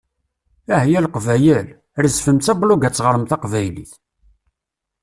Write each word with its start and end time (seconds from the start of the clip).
Ahya 0.77 0.99
Leqbayel! 1.03 1.67
Rezfem 2.03 2.39
s 2.45 2.47
ablug-a 2.51 2.89
teɣrem 2.95 3.23
taqbaylit. 3.29 3.91